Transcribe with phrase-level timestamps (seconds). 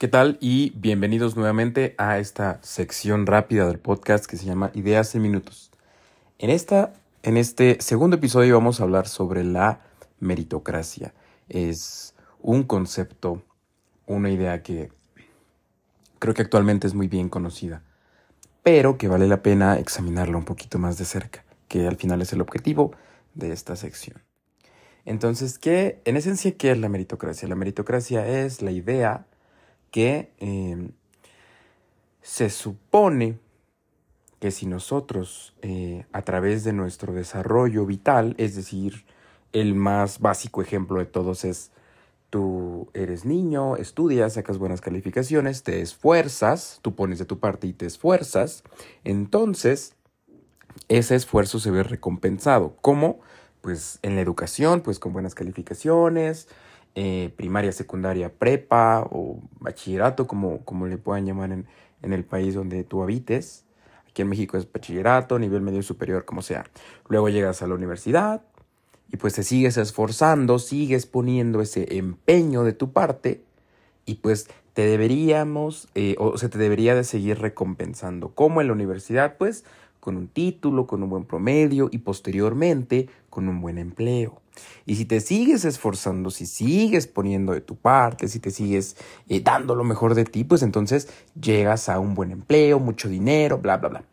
[0.00, 0.38] ¿Qué tal?
[0.40, 5.70] Y bienvenidos nuevamente a esta sección rápida del podcast que se llama Ideas en Minutos.
[6.38, 9.82] En, esta, en este segundo episodio vamos a hablar sobre la
[10.18, 11.12] meritocracia.
[11.50, 13.42] Es un concepto,
[14.06, 14.90] una idea que
[16.18, 17.82] creo que actualmente es muy bien conocida,
[18.62, 22.32] pero que vale la pena examinarla un poquito más de cerca, que al final es
[22.32, 22.92] el objetivo
[23.34, 24.22] de esta sección.
[25.04, 27.46] Entonces, ¿qué, en esencia, qué es la meritocracia?
[27.48, 29.26] La meritocracia es la idea
[29.90, 30.92] que em,
[32.22, 33.38] se supone
[34.38, 39.04] que si nosotros, eh, a través de nuestro desarrollo vital, es decir,
[39.52, 41.72] el más básico ejemplo de todos es
[42.30, 47.72] tú eres niño, estudias, sacas buenas calificaciones, te esfuerzas, tú pones de tu parte y
[47.72, 48.62] te esfuerzas,
[49.04, 49.94] entonces
[50.88, 52.76] ese esfuerzo se ve recompensado.
[52.80, 53.20] ¿Cómo?
[53.60, 56.48] Pues en la educación, pues con buenas calificaciones,
[56.94, 61.66] eh, primaria, secundaria, prepa o bachillerato, como, como le puedan llamar en,
[62.02, 63.64] en el país donde tú habites.
[64.08, 66.64] Aquí en México es bachillerato, nivel medio superior, como sea.
[67.08, 68.42] Luego llegas a la universidad
[69.12, 73.44] y pues te sigues esforzando, sigues poniendo ese empeño de tu parte
[74.06, 78.34] y pues te deberíamos eh, o se te debería de seguir recompensando.
[78.34, 79.64] Como en la universidad, pues
[80.00, 84.40] con un título, con un buen promedio y posteriormente con un buen empleo.
[84.86, 88.96] Y si te sigues esforzando, si sigues poniendo de tu parte, si te sigues
[89.28, 91.08] eh, dando lo mejor de ti, pues entonces
[91.40, 94.04] llegas a un buen empleo, mucho dinero, bla, bla, bla.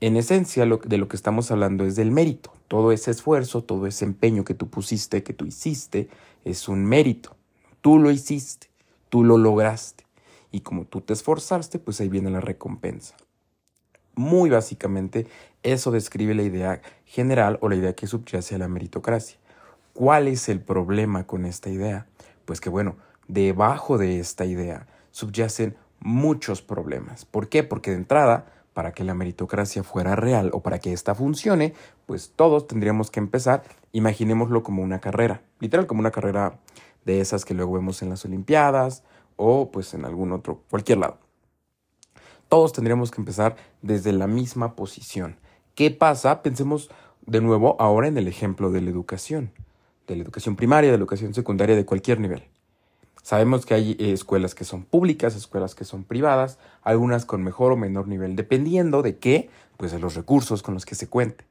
[0.00, 2.52] En esencia, de lo que estamos hablando es del mérito.
[2.68, 6.08] Todo ese esfuerzo, todo ese empeño que tú pusiste, que tú hiciste,
[6.44, 7.36] es un mérito.
[7.82, 8.68] Tú lo hiciste,
[9.10, 10.06] tú lo lograste.
[10.52, 13.14] Y como tú te esforzaste, pues ahí viene la recompensa.
[14.20, 15.26] Muy básicamente,
[15.62, 19.38] eso describe la idea general o la idea que subyace a la meritocracia.
[19.94, 22.06] ¿Cuál es el problema con esta idea?
[22.44, 22.96] Pues que bueno,
[23.28, 27.24] debajo de esta idea subyacen muchos problemas.
[27.24, 27.64] ¿Por qué?
[27.64, 31.72] Porque de entrada, para que la meritocracia fuera real o para que ésta funcione,
[32.04, 36.58] pues todos tendríamos que empezar, imaginémoslo como una carrera, literal como una carrera
[37.06, 39.02] de esas que luego vemos en las Olimpiadas
[39.36, 41.29] o pues en algún otro, cualquier lado.
[42.50, 45.36] Todos tendríamos que empezar desde la misma posición.
[45.74, 46.42] ¿Qué pasa?
[46.42, 46.90] Pensemos
[47.24, 49.52] de nuevo ahora en el ejemplo de la educación
[50.10, 52.42] de la educación primaria, de la educación secundaria, de cualquier nivel.
[53.22, 57.72] Sabemos que hay eh, escuelas que son públicas, escuelas que son privadas, algunas con mejor
[57.72, 61.44] o menor nivel, dependiendo de qué, pues de los recursos con los que se cuente.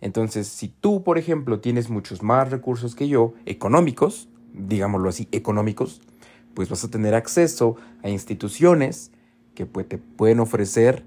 [0.00, 6.00] Entonces, si tú, por ejemplo, tienes muchos más recursos que yo, económicos, digámoslo así, económicos,
[6.54, 9.10] pues vas a tener acceso a instituciones
[9.66, 11.02] que te pueden ofrecer,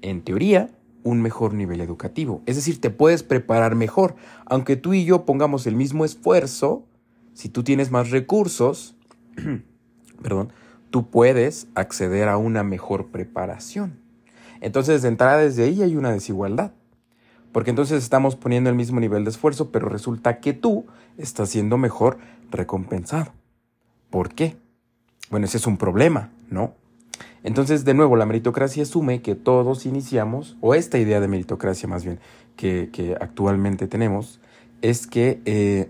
[0.00, 0.70] en teoría,
[1.02, 2.42] un mejor nivel educativo.
[2.46, 4.14] Es decir, te puedes preparar mejor.
[4.44, 6.84] Aunque tú y yo pongamos el mismo esfuerzo,
[7.34, 8.96] si tú tienes más recursos,
[10.22, 10.52] perdón,
[10.90, 13.98] tú puedes acceder a una mejor preparación.
[14.60, 16.72] Entonces, de entrada desde ahí hay una desigualdad.
[17.50, 20.86] Porque entonces estamos poniendo el mismo nivel de esfuerzo, pero resulta que tú
[21.18, 22.18] estás siendo mejor
[22.50, 23.32] recompensado.
[24.10, 24.56] ¿Por qué?
[25.30, 26.74] Bueno, ese es un problema, ¿no?
[27.46, 32.04] Entonces, de nuevo, la meritocracia asume que todos iniciamos, o esta idea de meritocracia más
[32.04, 32.18] bien
[32.56, 34.40] que, actualmente tenemos,
[34.82, 35.88] es que eh,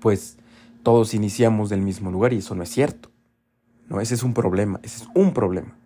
[0.00, 0.36] pues
[0.82, 3.08] todos iniciamos del mismo lugar y eso no es cierto.
[3.88, 5.78] No, ese es un problema, ese es un problema.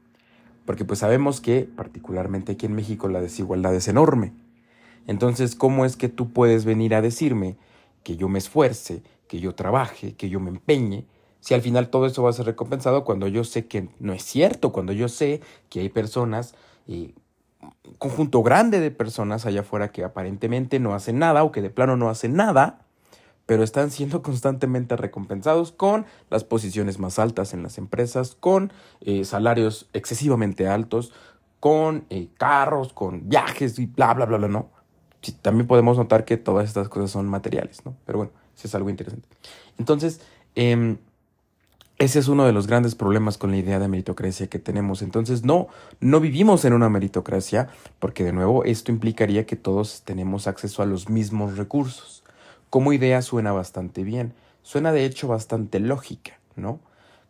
[0.67, 4.33] Porque pues sabemos que particularmente aquí en México la desigualdad es enorme.
[5.07, 7.59] Entonces, ¿cómo es que tú puedes venir a decirme
[8.03, 11.07] que yo me esfuerce, que yo trabaje, que yo me empeñe
[11.43, 14.23] si al final todo eso va a ser recompensado cuando yo sé que no es
[14.23, 16.55] cierto, cuando yo sé que hay personas,
[16.87, 17.17] y
[17.61, 21.69] un conjunto grande de personas allá afuera que aparentemente no hacen nada o que de
[21.69, 22.87] plano no hacen nada,
[23.45, 29.25] pero están siendo constantemente recompensados con las posiciones más altas en las empresas, con eh,
[29.25, 31.13] salarios excesivamente altos,
[31.59, 34.71] con eh, carros, con viajes y bla, bla, bla, bla, ¿no?
[35.41, 37.97] también podemos notar que todas estas cosas son materiales, ¿no?
[38.05, 39.29] Pero bueno, eso es algo interesante.
[39.79, 40.21] Entonces,
[40.57, 40.97] eh,
[42.03, 45.03] ese es uno de los grandes problemas con la idea de meritocracia que tenemos.
[45.03, 45.69] Entonces, no,
[46.01, 47.69] no vivimos en una meritocracia,
[48.01, 52.25] porque de nuevo esto implicaría que todos tenemos acceso a los mismos recursos.
[52.71, 56.81] Como idea suena bastante bien, suena de hecho bastante lógica, ¿no?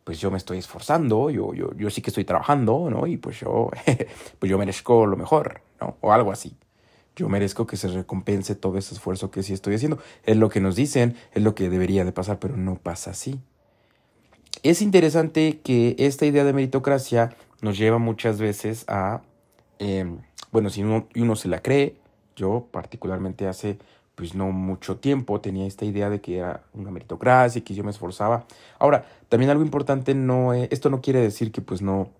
[0.05, 3.07] Pues yo me estoy esforzando, yo, yo, yo sí que estoy trabajando, ¿no?
[3.07, 3.71] Y pues yo,
[4.39, 5.99] pues yo merezco lo mejor, ¿no?
[6.01, 6.57] O algo así.
[7.15, 9.99] Yo merezco que se recompense todo ese esfuerzo que sí estoy haciendo.
[10.25, 13.39] Es lo que nos dicen, es lo que debería de pasar, pero no pasa así.
[14.63, 19.23] Es interesante que esta idea de meritocracia nos lleva muchas veces a,
[19.79, 20.19] em,
[20.51, 21.97] bueno, si uno, uno se la cree,
[22.37, 23.79] yo particularmente hace
[24.15, 27.83] pues no mucho tiempo tenía esta idea de que era una meritocracia y que yo
[27.83, 28.47] me esforzaba.
[28.79, 32.11] Ahora, también algo importante no esto no quiere decir que pues no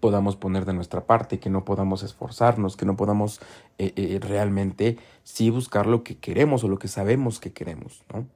[0.00, 3.40] podamos poner de nuestra parte, que no podamos esforzarnos, que no podamos
[3.78, 8.26] eh, eh, realmente sí buscar lo que queremos o lo que sabemos que queremos, ¿no?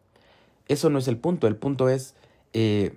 [0.69, 2.15] Eso no es el punto, el punto es
[2.53, 2.97] eh,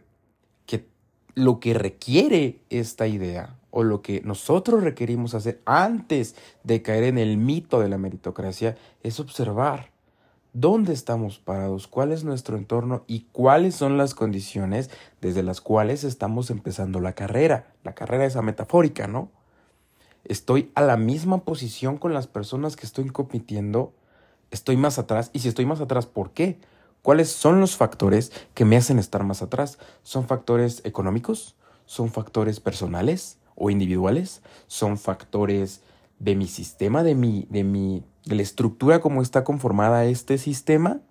[1.39, 7.17] lo que requiere esta idea o lo que nosotros requerimos hacer antes de caer en
[7.17, 9.91] el mito de la meritocracia es observar
[10.53, 14.89] dónde estamos parados, cuál es nuestro entorno y cuáles son las condiciones
[15.21, 17.73] desde las cuales estamos empezando la carrera.
[17.83, 19.29] La carrera esa metafórica, ¿no?
[20.25, 23.93] Estoy a la misma posición con las personas que estoy compitiendo,
[24.51, 26.59] estoy más atrás y si estoy más atrás, ¿por qué?
[27.01, 29.79] ¿Cuáles son los factores que me hacen estar más atrás?
[30.03, 31.55] ¿Son factores económicos?
[31.85, 33.39] ¿Son factores personales?
[33.59, 35.81] o individuales, son factores
[36.17, 41.01] de mi sistema, de mi, de mi, de la estructura como está conformada este sistema.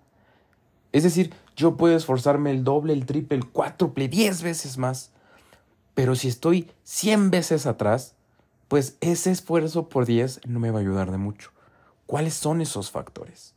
[0.91, 5.11] Es decir, yo puedo esforzarme el doble, el triple, el cuádruple, diez veces más.
[5.93, 8.15] Pero si estoy cien veces atrás,
[8.67, 11.51] pues ese esfuerzo por diez no me va a ayudar de mucho.
[12.07, 13.53] ¿Cuáles son esos factores?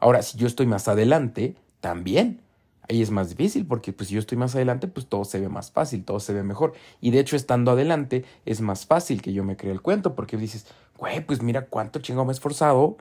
[0.00, 2.40] Ahora, si yo estoy más adelante, también
[2.88, 5.48] Ahí es más difícil porque pues si yo estoy más adelante, pues todo se ve
[5.48, 6.74] más fácil, todo se ve mejor.
[7.00, 10.36] Y de hecho, estando adelante, es más fácil que yo me cree el cuento porque
[10.36, 10.66] dices,
[10.98, 12.98] güey, pues mira cuánto chingo me he esforzado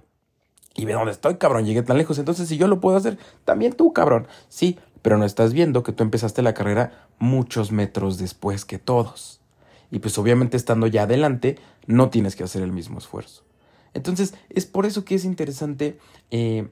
[0.74, 2.18] y ve dónde estoy, cabrón, llegué tan lejos.
[2.18, 4.28] Entonces, si yo lo puedo hacer, también tú, cabrón.
[4.48, 9.42] Sí, pero no estás viendo que tú empezaste la carrera muchos metros después que todos.
[9.92, 13.44] Y pues obviamente estando ya adelante, no tienes que hacer el mismo esfuerzo.
[13.94, 16.00] Entonces, es por eso que es interesante
[16.32, 16.70] eh,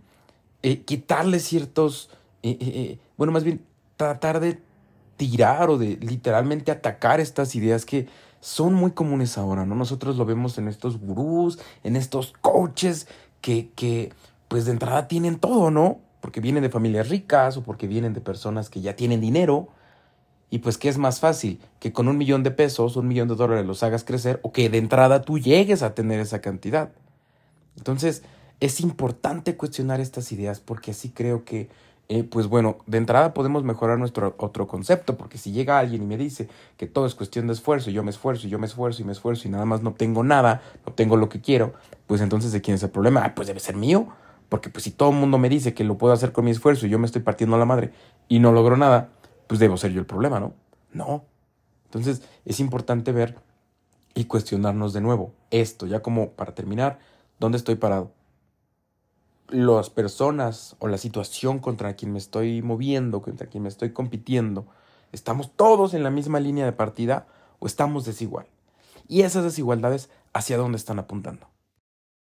[0.64, 2.10] eh, quitarle ciertos
[2.44, 3.64] eh, eh, eh, bueno, más bien
[3.98, 4.60] tratar de
[5.18, 8.08] tirar o de literalmente atacar estas ideas que
[8.40, 9.76] son muy comunes ahora, ¿no?
[9.76, 13.08] Nosotros lo vemos en estos gurús, en estos coaches
[13.42, 14.12] que, que
[14.48, 16.00] pues de entrada tienen todo, ¿no?
[16.20, 19.70] Porque vienen de familias ricas o porque vienen de personas que ya tienen dinero.
[20.50, 21.62] Y pues, ¿qué es más fácil?
[21.80, 24.70] Que con un millón de pesos, un millón de dólares los hagas crecer o que
[24.70, 26.92] de entrada tú llegues a tener esa cantidad.
[27.78, 28.24] Entonces,
[28.62, 31.68] es importante cuestionar estas ideas porque así creo que
[32.14, 36.06] eh, pues bueno, de entrada podemos mejorar nuestro otro concepto, porque si llega alguien y
[36.06, 38.66] me dice que todo es cuestión de esfuerzo, y yo me esfuerzo, y yo me
[38.66, 41.74] esfuerzo, y me esfuerzo, y nada más no tengo nada, no tengo lo que quiero,
[42.08, 43.24] pues entonces ¿de quién es el problema?
[43.24, 44.10] Ah, pues debe ser mío,
[44.50, 46.86] porque pues si todo el mundo me dice que lo puedo hacer con mi esfuerzo
[46.86, 47.94] y yo me estoy partiendo la madre
[48.28, 49.08] y no logro nada,
[49.48, 50.54] pues debo ser yo el problema, ¿no?
[50.92, 51.24] No.
[51.86, 53.38] Entonces es importante ver
[54.16, 57.00] y cuestionarnos de nuevo esto, ya como para terminar,
[57.40, 58.12] ¿dónde estoy parado?
[59.52, 64.66] Las personas o la situación contra quien me estoy moviendo, contra quien me estoy compitiendo,
[65.12, 67.28] estamos todos en la misma línea de partida
[67.60, 68.48] o estamos desigual.
[69.08, 71.51] Y esas desigualdades, ¿hacia dónde están apuntando?